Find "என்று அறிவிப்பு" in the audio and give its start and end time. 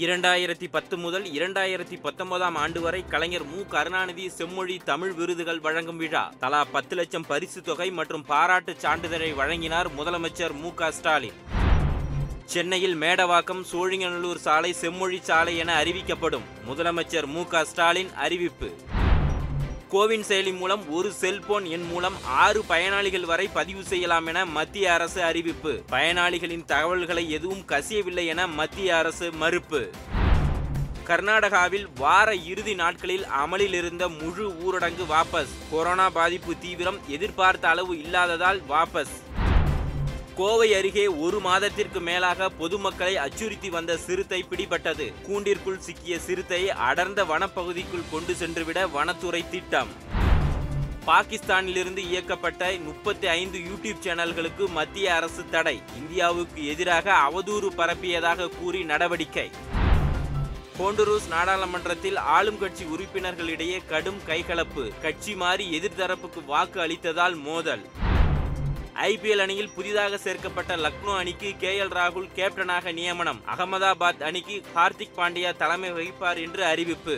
76.42-77.16